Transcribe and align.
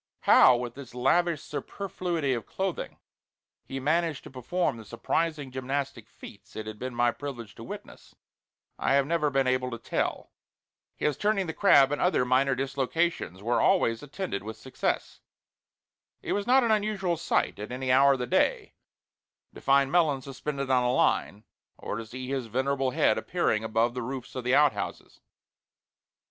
How, 0.21 0.55
with 0.57 0.73
this 0.73 0.95
lavish 0.95 1.43
superfluity 1.43 2.33
of 2.33 2.47
clothing, 2.47 2.97
he 3.63 3.79
managed 3.79 4.23
to 4.23 4.31
perform 4.31 4.77
the 4.77 4.83
surprising 4.83 5.51
gymnastic 5.51 6.09
feats 6.09 6.55
it 6.55 6.65
had 6.65 6.79
been 6.79 6.95
my 6.95 7.11
privilege 7.11 7.53
to 7.53 7.63
witness, 7.63 8.15
I 8.79 8.93
have 8.95 9.05
never 9.05 9.29
been 9.29 9.45
able 9.45 9.69
to 9.69 9.77
tell. 9.77 10.31
His 10.95 11.17
"turning 11.17 11.45
the 11.45 11.53
crab," 11.53 11.91
and 11.91 12.01
other 12.01 12.25
minor 12.25 12.55
dislocations, 12.55 13.43
were 13.43 13.61
always 13.61 14.01
attended 14.01 14.41
with 14.41 14.57
success. 14.57 15.21
It 16.23 16.33
was 16.33 16.47
not 16.47 16.63
an 16.63 16.71
unusual 16.71 17.15
sight 17.15 17.59
at 17.59 17.71
any 17.71 17.91
hour 17.91 18.13
of 18.13 18.17
the 18.21 18.25
day 18.25 18.73
to 19.53 19.61
find 19.61 19.91
Melons 19.91 20.23
suspended 20.23 20.71
on 20.71 20.83
a 20.83 20.91
line, 20.91 21.43
or 21.77 21.95
to 21.97 22.07
see 22.07 22.27
his 22.27 22.47
venerable 22.47 22.89
head 22.89 23.19
appearing 23.19 23.63
above 23.63 23.93
the 23.93 24.01
roofs 24.01 24.33
of 24.33 24.43
the 24.45 24.55
outhouses. 24.55 25.19